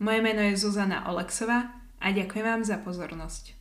Moje 0.00 0.20
meno 0.20 0.40
je 0.40 0.56
Zuzana 0.56 1.04
Oleksová 1.08 1.87
a 1.98 2.14
ďakujem 2.14 2.46
vám 2.46 2.62
za 2.62 2.78
pozornosť. 2.78 3.57